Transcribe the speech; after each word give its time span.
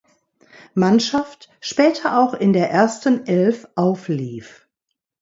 Mannschaft, 0.73 1.49
später 1.59 2.17
auch 2.17 2.33
in 2.33 2.53
der 2.53 2.71
ersten 2.71 3.27
Elf 3.27 3.67
auflief. 3.75 4.67